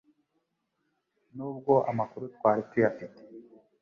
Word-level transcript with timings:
n'ubwo 1.35 1.73
amakuru 1.91 2.25
twari 2.35 2.61
tuyafite 2.69 3.21